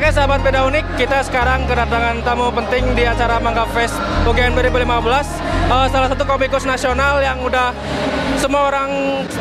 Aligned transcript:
Oke 0.00 0.16
sahabat 0.16 0.40
Beda 0.40 0.64
Unik, 0.64 0.96
kita 0.96 1.20
sekarang 1.28 1.68
kedatangan 1.68 2.24
tamu 2.24 2.48
penting 2.56 2.96
di 2.96 3.04
acara 3.04 3.36
Mangga 3.36 3.68
Fest 3.68 3.92
UGM 4.24 4.56
2015 4.56 4.80
uh, 4.88 5.84
Salah 5.92 6.08
satu 6.08 6.24
komikus 6.24 6.64
nasional 6.64 7.20
yang 7.20 7.36
udah 7.44 7.76
semua 8.40 8.72
orang 8.72 8.88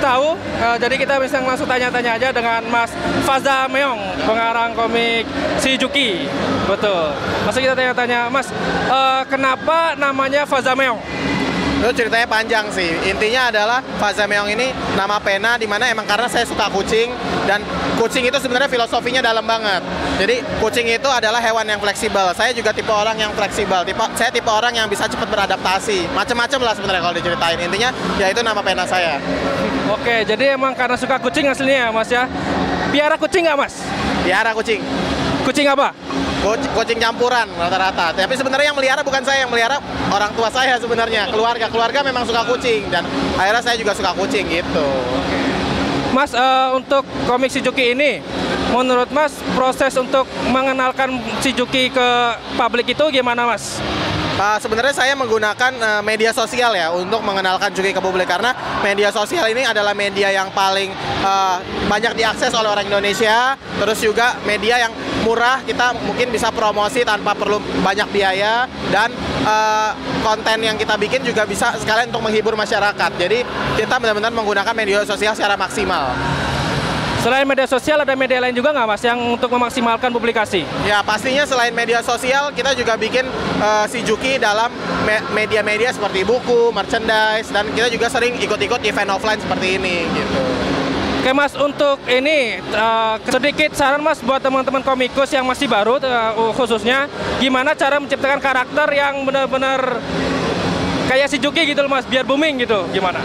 tahu. 0.03 0.35
Uh, 0.59 0.75
Jadi 0.75 0.99
kita 0.99 1.15
bisa 1.23 1.39
langsung 1.39 1.63
tanya-tanya 1.63 2.19
aja 2.19 2.35
dengan 2.35 2.59
Mas 2.67 2.91
Faza 3.23 3.71
Meong 3.71 4.19
Pengarang 4.27 4.75
komik 4.75 5.23
Si 5.63 5.79
Juki. 5.79 6.27
Betul. 6.67 7.15
Masuk 7.47 7.63
kita 7.63 7.79
tanya-tanya 7.79 8.27
Mas, 8.27 8.51
uh, 8.91 9.23
kenapa 9.31 9.95
namanya 9.95 10.43
Faza 10.43 10.75
Meong? 10.75 10.99
Itu 11.79 11.95
ceritanya 11.95 12.27
panjang 12.27 12.67
sih. 12.75 12.91
Intinya 13.07 13.47
adalah 13.47 13.79
Faza 14.03 14.27
Meong 14.27 14.51
ini 14.51 14.75
nama 14.99 15.15
pena 15.23 15.55
di 15.55 15.63
mana 15.63 15.87
emang 15.87 16.03
karena 16.03 16.27
saya 16.27 16.43
suka 16.43 16.67
kucing 16.67 17.07
dan 17.47 17.63
kucing 17.95 18.27
itu 18.27 18.35
sebenarnya 18.35 18.67
filosofinya 18.67 19.23
dalam 19.23 19.47
banget. 19.47 19.79
Jadi 20.19 20.43
kucing 20.59 20.91
itu 20.91 21.07
adalah 21.07 21.39
hewan 21.39 21.63
yang 21.63 21.79
fleksibel. 21.79 22.35
Saya 22.35 22.51
juga 22.51 22.75
tipe 22.75 22.91
orang 22.91 23.15
yang 23.15 23.31
fleksibel. 23.31 23.87
Tipe 23.87 24.03
saya 24.19 24.27
tipe 24.27 24.51
orang 24.51 24.75
yang 24.75 24.91
bisa 24.91 25.07
cepat 25.07 25.31
beradaptasi. 25.31 26.11
Macam-macam 26.11 26.59
lah 26.67 26.73
sebenarnya 26.75 27.01
kalau 27.07 27.15
diceritain. 27.15 27.59
Intinya 27.63 27.89
ya 28.19 28.27
itu 28.27 28.43
nama 28.43 28.59
pena 28.59 28.83
saya. 28.83 29.15
Oke, 29.87 30.27
jadi 30.27 30.59
emang 30.59 30.75
karena 30.75 30.99
suka 30.99 31.15
kucing 31.15 31.47
aslinya 31.47 31.87
ya 31.87 31.95
Mas 31.95 32.11
ya. 32.11 32.27
Piara 32.91 33.15
kucing 33.15 33.47
nggak 33.47 33.55
Mas? 33.55 33.79
Piara 34.27 34.51
kucing. 34.51 34.83
Kucing 35.47 35.65
apa? 35.71 35.95
Kucing, 36.39 36.71
kucing 36.71 36.99
campuran 37.03 37.47
rata-rata. 37.59 38.15
Tapi 38.15 38.35
sebenarnya 38.39 38.71
yang 38.71 38.77
melihara 38.79 39.03
bukan 39.03 39.19
saya 39.27 39.43
yang 39.43 39.51
melihara, 39.51 39.75
orang 40.07 40.31
tua 40.31 40.47
saya 40.47 40.79
sebenarnya. 40.79 41.27
Keluarga 41.27 41.67
keluarga 41.67 41.99
memang 41.99 42.23
suka 42.23 42.47
kucing 42.47 42.87
dan 42.87 43.03
akhirnya 43.35 43.59
saya 43.59 43.75
juga 43.75 43.91
suka 43.91 44.15
kucing 44.15 44.47
gitu. 44.47 44.87
Mas 46.15 46.33
uh, 46.33 46.73
untuk 46.73 47.05
komik 47.29 47.53
Shijuki 47.53 47.93
ini, 47.93 48.23
menurut 48.73 49.11
Mas 49.13 49.35
proses 49.53 49.93
untuk 49.99 50.25
mengenalkan 50.49 51.21
Shijuki 51.43 51.91
ke 51.93 52.09
publik 52.57 52.87
itu 52.97 53.05
gimana 53.13 53.45
Mas? 53.45 53.77
Uh, 54.39 54.55
sebenarnya 54.63 54.95
saya 54.95 55.19
menggunakan 55.19 55.75
uh, 55.83 55.99
media 55.99 56.31
sosial 56.31 56.71
ya 56.71 56.95
untuk 56.95 57.19
mengenalkan 57.19 57.75
Juki 57.75 57.91
ke 57.91 57.99
publik 57.99 58.23
karena 58.23 58.55
media 58.79 59.11
sosial 59.11 59.43
ini 59.51 59.67
adalah 59.67 59.91
media 59.91 60.31
yang 60.31 60.47
paling 60.55 60.95
uh, 61.19 61.59
banyak 61.91 62.15
diakses 62.15 62.55
oleh 62.55 62.71
orang 62.71 62.87
Indonesia, 62.87 63.59
terus 63.83 63.99
juga 63.99 64.39
media 64.47 64.87
yang 64.87 64.95
murah 65.23 65.61
kita 65.63 65.95
mungkin 66.05 66.31
bisa 66.31 66.49
promosi 66.53 67.03
tanpa 67.03 67.35
perlu 67.35 67.59
banyak 67.83 68.07
biaya 68.11 68.65
dan 68.89 69.11
uh, 69.43 69.91
konten 70.23 70.63
yang 70.63 70.75
kita 70.75 70.95
bikin 70.95 71.21
juga 71.23 71.43
bisa 71.43 71.75
sekalian 71.79 72.11
untuk 72.11 72.23
menghibur 72.23 72.55
masyarakat. 72.55 73.11
Jadi 73.19 73.43
kita 73.79 73.95
benar-benar 73.99 74.31
menggunakan 74.31 74.73
media 74.75 75.03
sosial 75.03 75.35
secara 75.35 75.59
maksimal. 75.59 76.15
Selain 77.19 77.43
media 77.43 77.67
sosial 77.67 77.99
ada 77.99 78.15
media 78.15 78.39
lain 78.39 78.55
juga 78.55 78.71
nggak 78.71 78.87
mas 78.87 79.03
yang 79.03 79.19
untuk 79.19 79.51
memaksimalkan 79.51 80.07
publikasi? 80.07 80.63
Ya 80.87 81.03
pastinya 81.03 81.43
selain 81.43 81.75
media 81.75 81.99
sosial 81.99 82.55
kita 82.55 82.71
juga 82.79 82.95
bikin 82.95 83.27
uh, 83.59 83.83
si 83.91 83.99
Juki 84.07 84.39
dalam 84.39 84.71
media-media 85.35 85.91
seperti 85.91 86.23
buku, 86.23 86.71
merchandise 86.71 87.51
dan 87.51 87.67
kita 87.75 87.91
juga 87.91 88.07
sering 88.07 88.39
ikut-ikut 88.39 88.79
event 88.87 89.11
offline 89.11 89.35
seperti 89.35 89.75
ini 89.75 90.07
gitu. 90.15 90.58
Oke 91.29 91.37
mas, 91.37 91.53
untuk 91.53 92.01
ini 92.09 92.57
uh, 92.73 93.21
sedikit 93.21 93.77
saran 93.77 94.01
mas 94.01 94.17
buat 94.17 94.41
teman-teman 94.41 94.81
komikus 94.81 95.29
yang 95.29 95.45
masih 95.45 95.69
baru 95.69 96.01
uh, 96.01 96.33
khususnya 96.57 97.05
gimana 97.37 97.77
cara 97.77 98.01
menciptakan 98.01 98.41
karakter 98.41 98.89
yang 98.97 99.21
benar-benar 99.21 100.01
kayak 101.05 101.29
si 101.29 101.37
Juki 101.37 101.69
gitu 101.69 101.85
loh 101.85 101.91
mas, 101.93 102.09
biar 102.09 102.25
booming 102.25 102.65
gitu, 102.65 102.81
gimana? 102.89 103.21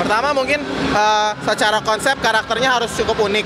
Pertama 0.00 0.32
mungkin 0.32 0.64
uh, 0.96 1.36
secara 1.44 1.84
konsep 1.84 2.16
karakternya 2.16 2.80
harus 2.80 2.88
cukup 2.96 3.20
unik. 3.28 3.44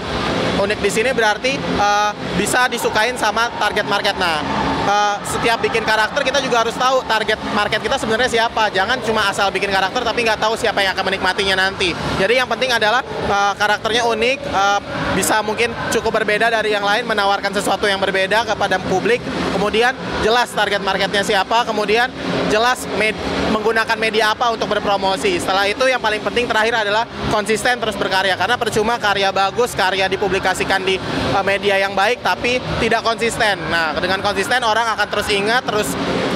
Unik 0.62 0.78
di 0.78 0.90
sini 0.94 1.10
berarti 1.10 1.58
uh, 1.58 2.14
bisa 2.38 2.70
disukain 2.70 3.18
sama 3.18 3.50
target 3.58 3.90
market. 3.90 4.14
Nah, 4.14 4.46
uh, 4.88 5.16
setiap 5.22 5.60
bikin 5.60 5.84
karakter 5.84 6.24
kita 6.24 6.40
juga 6.40 6.64
harus 6.64 6.74
tahu 6.74 7.04
target 7.04 7.38
market 7.52 7.80
kita 7.84 8.00
sebenarnya 8.00 8.30
siapa. 8.32 8.72
Jangan 8.72 8.98
cuma 9.04 9.28
asal 9.28 9.52
bikin 9.52 9.68
karakter 9.68 10.00
tapi 10.00 10.24
nggak 10.24 10.40
tahu 10.40 10.56
siapa 10.56 10.80
yang 10.80 10.96
akan 10.96 11.04
menikmatinya 11.12 11.56
nanti. 11.68 11.92
Jadi 12.16 12.40
yang 12.40 12.48
penting 12.48 12.72
adalah 12.72 13.04
uh, 13.28 13.52
karakternya 13.54 14.08
unik, 14.08 14.38
uh, 14.48 14.80
bisa 15.12 15.44
mungkin 15.44 15.70
cukup 15.92 16.24
berbeda 16.24 16.48
dari 16.48 16.72
yang 16.72 16.82
lain, 16.82 17.04
menawarkan 17.04 17.52
sesuatu 17.52 17.84
yang 17.84 18.00
berbeda 18.00 18.48
kepada 18.48 18.80
publik. 18.88 19.20
Kemudian 19.52 19.92
jelas 20.24 20.48
target 20.54 20.80
marketnya 20.80 21.22
siapa. 21.22 21.66
Kemudian 21.68 22.08
jelas 22.48 22.88
med 22.96 23.12
menggunakan 23.48 23.96
media 23.98 24.36
apa 24.36 24.52
untuk 24.52 24.70
berpromosi. 24.70 25.40
Setelah 25.40 25.66
itu 25.66 25.82
yang 25.88 25.98
paling 25.98 26.22
penting 26.22 26.46
terakhir 26.46 26.86
adalah 26.86 27.08
konsisten 27.32 27.80
terus 27.80 27.96
berkarya 27.98 28.36
karena 28.38 28.54
percuma 28.54 29.00
karya 29.00 29.34
bagus, 29.34 29.72
karya 29.74 30.06
dipublikasikan 30.06 30.84
di 30.84 31.00
uh, 31.34 31.42
media 31.42 31.80
yang 31.80 31.96
baik 31.96 32.22
tapi 32.22 32.62
tidak 32.78 33.02
konsisten. 33.02 33.58
Nah, 33.72 33.96
dengan 33.98 34.22
konsisten 34.22 34.62
orang 34.62 34.77
akan 34.84 35.06
terus 35.08 35.28
ingat, 35.32 35.62
terus 35.66 35.88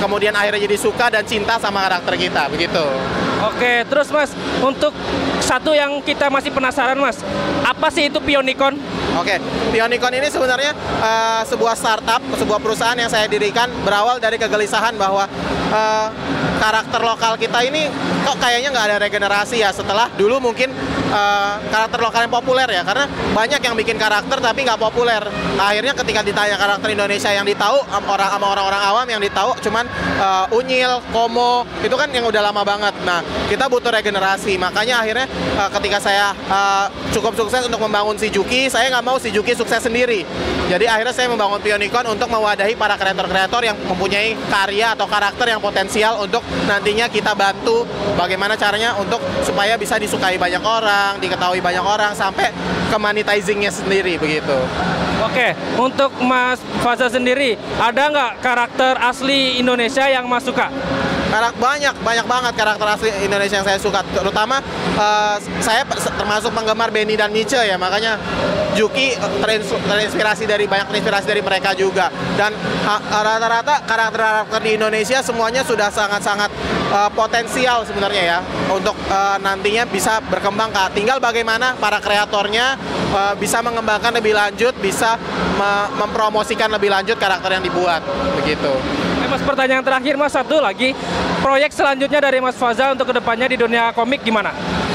kemudian 0.03 0.34
akhirnya 0.34 0.66
jadi 0.66 0.76
suka 0.78 1.10
dan 1.12 1.22
cinta 1.26 1.58
sama 1.60 1.84
karakter 1.86 2.14
kita, 2.19 2.48
begitu. 2.50 2.84
Oke, 3.42 3.82
terus 3.91 4.06
Mas, 4.14 4.30
untuk 4.62 4.94
satu 5.42 5.75
yang 5.75 5.98
kita 6.06 6.30
masih 6.30 6.54
penasaran 6.54 6.94
Mas, 6.94 7.19
apa 7.66 7.91
sih 7.91 8.06
itu 8.06 8.22
Pionicon? 8.22 8.78
Oke, 9.19 9.42
Pionicon 9.75 10.14
ini 10.14 10.30
sebenarnya 10.30 10.70
uh, 11.03 11.42
sebuah 11.50 11.75
startup, 11.75 12.22
sebuah 12.38 12.62
perusahaan 12.62 12.94
yang 12.94 13.10
saya 13.10 13.26
dirikan 13.26 13.66
berawal 13.82 14.22
dari 14.22 14.38
kegelisahan 14.38 14.94
bahwa 14.94 15.26
uh, 15.74 16.06
karakter 16.62 17.03
lokal 17.03 17.34
kita 17.34 17.66
ini 17.66 17.91
kok 18.22 18.38
kayaknya 18.38 18.70
nggak 18.70 18.86
ada 18.94 18.97
regenerasi 19.03 19.66
ya 19.66 19.74
setelah 19.74 20.06
dulu 20.14 20.38
mungkin 20.38 20.70
uh, 21.12 21.61
karakter 21.69 21.99
lokal 22.00 22.21
yang 22.25 22.33
populer 22.33 22.69
ya 22.73 22.83
karena 22.83 23.05
banyak 23.37 23.61
yang 23.61 23.75
bikin 23.77 23.97
karakter 24.00 24.41
tapi 24.41 24.65
nggak 24.65 24.81
populer. 24.81 25.23
Nah, 25.55 25.71
akhirnya 25.71 25.93
ketika 25.93 26.21
ditanya 26.25 26.56
karakter 26.56 26.89
Indonesia 26.91 27.31
yang 27.31 27.47
ditahu 27.47 27.78
orang 28.09 28.28
sama 28.33 28.47
orang-orang 28.50 28.83
awam 28.83 29.06
yang 29.06 29.21
ditahu 29.21 29.55
cuman 29.61 29.84
uh, 30.19 30.56
unyil, 30.56 31.05
komo 31.12 31.69
itu 31.84 31.95
kan 31.95 32.09
yang 32.11 32.25
udah 32.27 32.43
lama 32.51 32.65
banget. 32.65 32.95
Nah 33.05 33.21
kita 33.47 33.69
butuh 33.69 33.93
regenerasi. 33.93 34.56
Makanya 34.56 35.05
akhirnya 35.05 35.27
uh, 35.61 35.69
ketika 35.78 36.01
saya 36.01 36.33
uh, 36.49 36.89
cukup 37.12 37.37
sukses 37.37 37.69
untuk 37.69 37.78
membangun 37.78 38.17
si 38.17 38.33
Juki 38.33 38.72
saya 38.72 38.89
nggak 38.89 39.05
mau 39.05 39.21
si 39.21 39.28
Juki 39.28 39.53
sukses 39.53 39.84
sendiri 39.84 40.25
jadi 40.71 40.84
akhirnya 40.89 41.15
saya 41.15 41.28
membangun 41.31 41.59
Pionicon 41.59 42.06
untuk 42.12 42.28
mewadahi 42.31 42.75
para 42.78 42.95
kreator-kreator 42.95 43.62
yang 43.67 43.77
mempunyai 43.89 44.39
karya 44.47 44.95
atau 44.95 45.06
karakter 45.11 45.47
yang 45.50 45.61
potensial 45.61 46.23
untuk 46.23 46.41
nantinya 46.65 47.11
kita 47.11 47.34
bantu 47.34 47.84
bagaimana 48.15 48.55
caranya 48.55 48.95
untuk 48.99 49.19
supaya 49.43 49.75
bisa 49.75 49.99
disukai 49.99 50.39
banyak 50.39 50.62
orang, 50.62 51.19
diketahui 51.19 51.59
banyak 51.59 51.83
orang 51.83 52.12
sampai 52.15 52.55
ke 52.89 52.97
monetizingnya 52.97 53.72
sendiri 53.72 54.21
begitu. 54.21 54.55
Oke, 55.22 55.55
untuk 55.78 56.11
Mas 56.19 56.59
Faza 56.83 57.06
sendiri, 57.06 57.55
ada 57.78 58.11
nggak 58.11 58.33
karakter 58.43 58.99
asli 58.99 59.62
Indonesia 59.62 60.05
yang 60.11 60.27
Mas 60.27 60.43
suka? 60.43 60.67
karakter 61.33 61.56
banyak 61.65 61.95
banyak 62.05 62.27
banget 62.28 62.53
karakter 62.61 62.87
asli 62.93 63.09
Indonesia 63.25 63.56
yang 63.56 63.65
saya 63.65 63.81
suka 63.81 64.05
terutama 64.12 64.61
uh, 65.01 65.41
saya 65.65 65.81
termasuk 65.89 66.53
penggemar 66.53 66.93
Benny 66.93 67.17
dan 67.17 67.33
Nietzsche 67.33 67.56
ya 67.56 67.81
makanya 67.81 68.21
Juki 68.72 69.12
terinspirasi 69.84 70.49
dari 70.49 70.65
banyak 70.65 70.88
terinspirasi 70.88 71.27
dari 71.28 71.43
mereka 71.44 71.77
juga 71.77 72.09
dan 72.41 72.56
rata-rata 73.12 73.84
karakter-karakter 73.84 74.60
di 74.65 74.81
Indonesia 74.81 75.21
semuanya 75.21 75.60
sudah 75.60 75.93
sangat-sangat 75.93 76.49
uh, 76.88 77.10
potensial 77.12 77.84
sebenarnya 77.84 78.22
ya 78.37 78.38
untuk 78.72 78.97
uh, 79.12 79.37
nantinya 79.44 79.84
bisa 79.84 80.25
berkembang 80.25 80.72
kak 80.72 80.97
tinggal 80.97 81.21
bagaimana 81.21 81.77
para 81.77 82.00
kreatornya 82.00 82.81
uh, 83.12 83.34
bisa 83.37 83.60
mengembangkan 83.60 84.16
lebih 84.16 84.33
lanjut 84.33 84.72
bisa 84.81 85.21
me 85.60 85.93
mempromosikan 86.00 86.72
lebih 86.72 86.89
lanjut 86.89 87.21
karakter 87.21 87.60
yang 87.60 87.65
dibuat 87.65 88.00
begitu. 88.41 88.72
Mas 89.33 89.41
pertanyaan 89.41 89.81
terakhir 89.81 90.15
Mas 90.21 90.33
satu 90.37 90.60
lagi 90.60 90.93
proyek 91.41 91.72
selanjutnya 91.72 92.21
dari 92.21 92.37
Mas 92.41 92.53
Faza 92.53 92.93
untuk 92.93 93.09
ke 93.09 93.15
depannya 93.16 93.49
di 93.49 93.56
dunia 93.56 93.89
komik 93.97 94.21
gimana? 94.21 94.53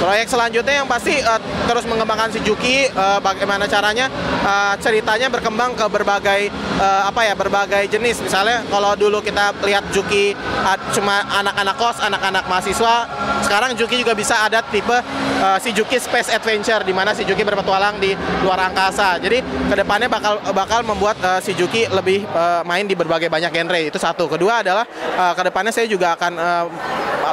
Proyek 0.07 0.31
selanjutnya 0.31 0.79
yang 0.79 0.87
pasti 0.87 1.19
uh, 1.19 1.35
terus 1.67 1.83
mengembangkan 1.83 2.31
si 2.31 2.39
Juki 2.39 2.87
uh, 2.95 3.19
bagaimana 3.19 3.67
caranya 3.67 4.07
uh, 4.39 4.71
ceritanya 4.79 5.27
berkembang 5.27 5.75
ke 5.75 5.83
berbagai 5.83 6.47
uh, 6.79 7.11
apa 7.11 7.27
ya 7.27 7.35
berbagai 7.35 7.91
jenis. 7.91 8.23
Misalnya 8.23 8.63
kalau 8.71 8.95
dulu 8.95 9.19
kita 9.19 9.51
lihat 9.67 9.83
Juki 9.91 10.31
uh, 10.63 10.79
cuma 10.95 11.27
anak-anak 11.27 11.75
kos 11.75 11.99
anak-anak 11.99 12.47
mahasiswa 12.47 13.03
sekarang 13.43 13.75
Juki 13.79 14.01
juga 14.01 14.11
bisa 14.11 14.35
ada 14.43 14.59
tipe 14.63 14.93
uh, 14.93 15.57
si 15.61 15.71
Juki 15.71 15.97
Space 15.99 16.33
Adventure 16.33 16.83
di 16.83 16.91
mana 16.91 17.15
si 17.15 17.23
Juki 17.23 17.43
berpetualang 17.43 17.99
di 18.01 18.11
luar 18.43 18.71
angkasa. 18.71 19.19
Jadi 19.21 19.43
ke 19.43 19.75
depannya 19.75 20.11
bakal 20.11 20.39
bakal 20.51 20.79
membuat 20.83 21.17
uh, 21.23 21.39
si 21.39 21.55
Juki 21.55 21.87
lebih 21.87 22.27
uh, 22.31 22.61
main 22.67 22.83
di 22.83 22.95
berbagai 22.95 23.31
banyak 23.31 23.51
genre 23.53 23.79
itu 23.79 23.99
satu. 23.99 24.27
Kedua 24.27 24.61
adalah 24.65 24.85
uh, 25.15 25.33
ke 25.35 25.41
depannya 25.47 25.71
saya 25.71 25.87
juga 25.87 26.15
akan 26.19 26.33
uh, 26.35 26.65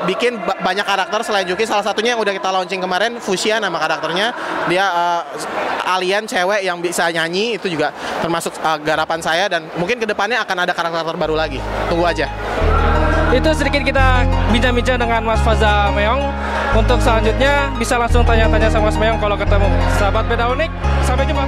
bikin 0.07 0.39
banyak 0.63 0.87
karakter 0.87 1.21
selain 1.23 1.47
Juki. 1.47 1.65
Salah 1.67 1.87
satunya 1.87 2.15
yang 2.15 2.21
udah 2.23 2.35
kita 2.35 2.51
launching 2.51 2.83
kemarin 2.83 3.19
Fusia 3.23 3.59
nama 3.63 3.79
karakternya. 3.79 4.35
Dia 4.67 4.85
uh, 4.91 5.23
alien 5.99 6.27
cewek 6.27 6.67
yang 6.67 6.79
bisa 6.83 7.11
nyanyi 7.11 7.59
itu 7.59 7.71
juga 7.71 7.95
termasuk 8.21 8.55
uh, 8.61 8.79
garapan 8.83 9.21
saya. 9.23 9.45
Dan 9.47 9.71
mungkin 9.79 9.99
ke 9.99 10.07
depannya 10.07 10.43
akan 10.43 10.67
ada 10.67 10.73
karakter 10.75 11.15
baru 11.15 11.35
lagi. 11.39 11.59
Tunggu 11.87 12.05
aja 12.05 12.27
itu 13.35 13.51
sedikit 13.51 13.83
kita 13.83 14.23
bincang-bincang 14.55 14.95
dengan 14.95 15.21
Mas 15.27 15.43
Faza 15.43 15.91
Meong. 15.91 16.23
Untuk 16.75 17.03
selanjutnya 17.03 17.75
bisa 17.75 17.99
langsung 17.99 18.23
tanya-tanya 18.23 18.71
sama 18.71 18.91
Mas 18.91 18.99
Meong 18.99 19.19
kalau 19.19 19.35
ketemu. 19.35 19.67
Sahabat 19.99 20.31
beda 20.31 20.55
unik 20.55 20.71
sampai 21.03 21.27
jumpa 21.27 21.45